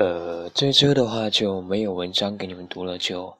[0.00, 3.36] 呃，这周的话就没有文章给你们读了，就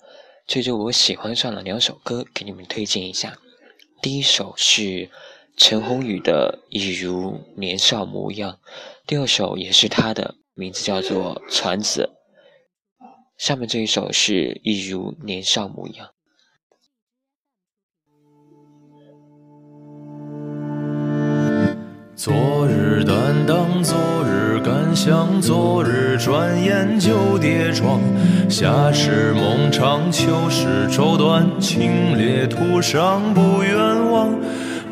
[0.46, 3.38] 这周我喜欢上了两首歌，给你们推荐一下。
[4.02, 5.08] 第一首是
[5.56, 8.52] 陈鸿宇的《一如年少模样》，
[9.06, 12.10] 第二首也是他的，名字叫做《船子》。
[13.38, 16.10] 下面这一首是一如年少模样。
[22.14, 23.96] 昨日担当，昨
[24.26, 28.00] 日敢想，昨日转眼就跌撞。
[28.48, 33.74] 夏时梦长，秋时愁短，清冽途上不远
[34.10, 34.28] 望。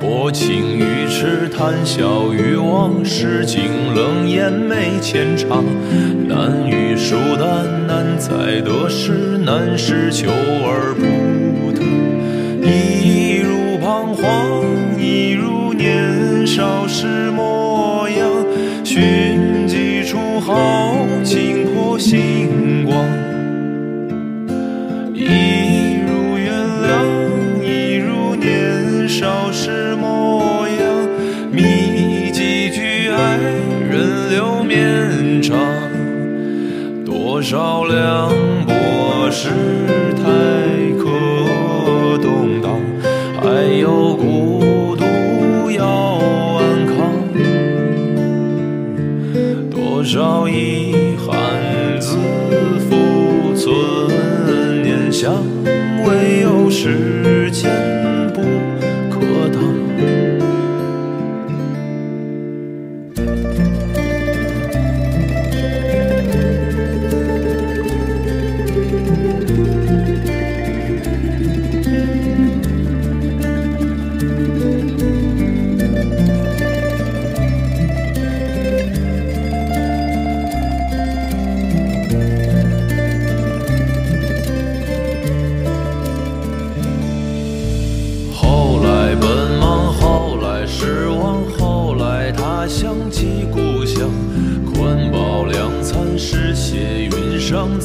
[0.01, 3.63] 薄情于痴，谈笑于往，世经
[3.95, 5.65] 冷眼没浅尝。
[6.29, 11.83] 难遇疏淡，难在得失，难是求而不得。
[12.65, 14.68] 一如彷徨，
[37.51, 38.29] 少凉
[38.67, 39.49] 薄世
[40.13, 40.68] 态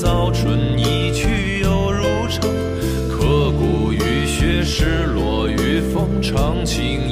[0.04, 2.42] 早春一去又如常，
[3.08, 7.10] 刻骨雨雪，失落与风，长情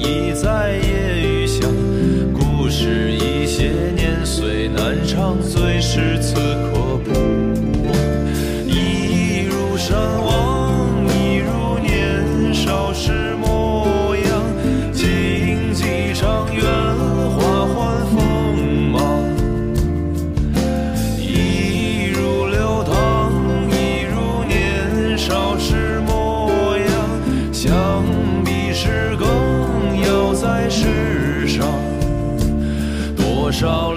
[33.62, 33.92] 少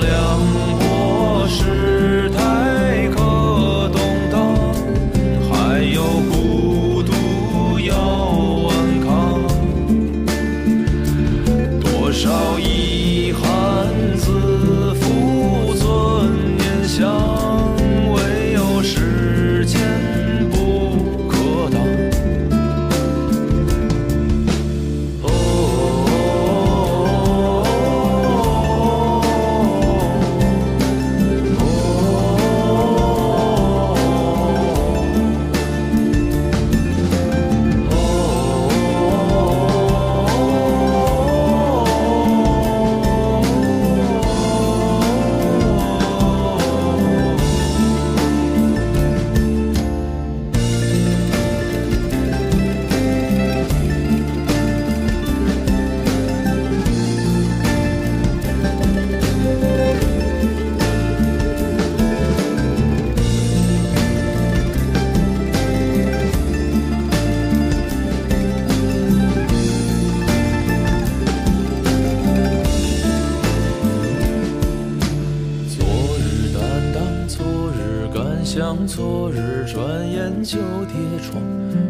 [78.86, 81.42] 昨日转眼就跌撞，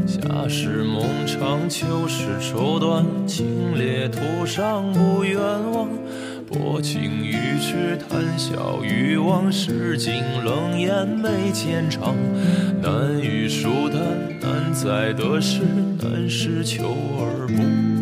[0.07, 5.39] 夏时梦长，秋时愁短，清冽途上不远
[5.73, 5.89] 望。
[6.47, 12.15] 薄情于痴，谈笑于往，世经冷眼眉间长。
[12.81, 14.01] 难遇疏淡，
[14.41, 15.61] 难在得失，
[16.01, 16.85] 难是求
[17.19, 17.94] 而不。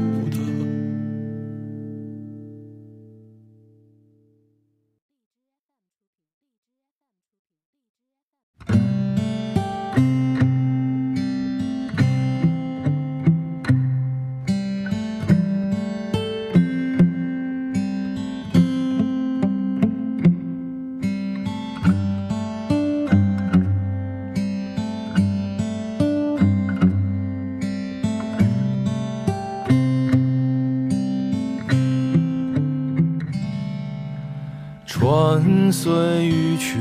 [35.03, 35.93] 跟随
[36.25, 36.81] 鱼群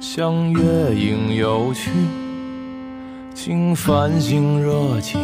[0.00, 1.92] 向月影游去，
[3.32, 5.16] 经繁星热气，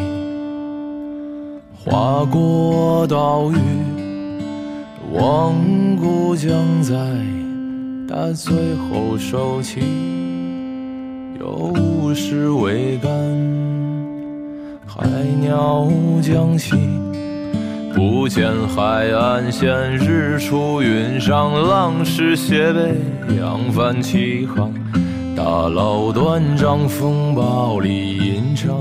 [1.74, 3.56] 划过岛屿，
[5.14, 5.52] 望
[5.96, 6.94] 故将在
[8.08, 9.80] 大醉后收起，
[11.40, 13.10] 有时未干，
[14.86, 15.08] 海
[15.40, 15.88] 鸟
[16.22, 16.76] 将息。
[17.96, 22.94] 不见海岸线，日出云上，浪势斜背，
[23.38, 24.70] 扬帆起航。
[25.34, 28.76] 大佬断章，风暴里吟唱。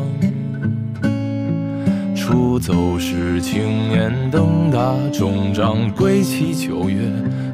[2.13, 7.09] 出走时，青年登大终章，归期九月，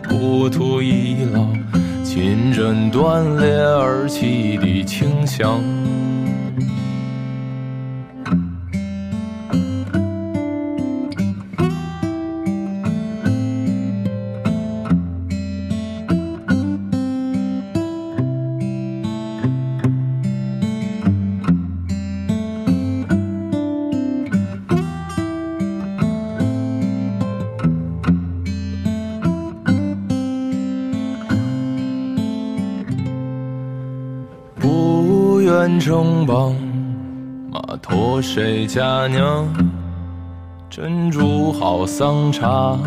[0.09, 1.45] 故土已老，
[2.03, 5.61] 琴针断裂而起的清香。
[35.51, 36.55] 远城邦，
[37.51, 39.45] 马驮谁家娘？
[40.69, 42.79] 珍珠好桑茶，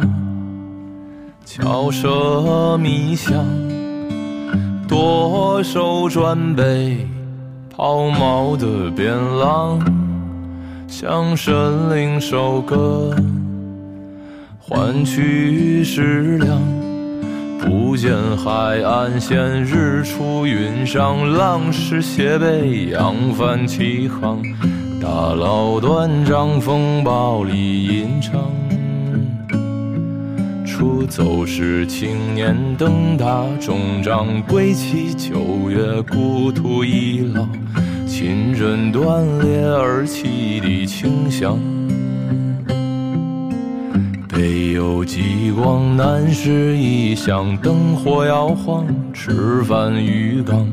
[1.45, 3.45] 巧舌迷香。
[4.89, 7.07] 多手转杯，
[7.69, 9.79] 抛锚的边浪，
[10.87, 13.15] 向神灵收割，
[14.59, 16.59] 换取食粮。
[17.95, 24.43] 不见海岸线，日出云上，浪势斜背，扬帆起航。
[25.01, 28.51] 大捞断章，风暴里吟唱。
[30.67, 37.47] 出走时，青年登大终章，归期九月，故土已老，
[38.09, 41.57] 琴针断裂而起的清香。
[44.35, 50.67] 北有极光，南是异乡，灯火摇晃，吃饭鱼缸，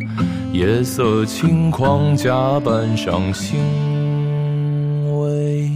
[0.52, 3.60] 夜色轻狂，甲板上星
[5.22, 5.70] 微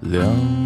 [0.00, 0.65] 亮。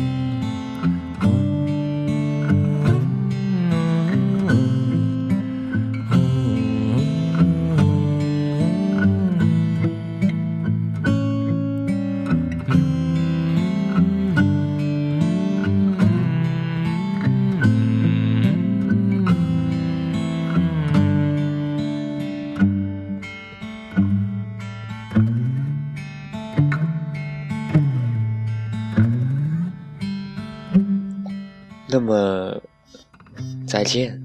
[32.00, 32.61] 那么，
[33.67, 34.19] 再见。